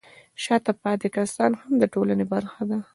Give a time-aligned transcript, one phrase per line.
[0.43, 2.79] شاته پاتې کسان هم د ټولنې برخه دي.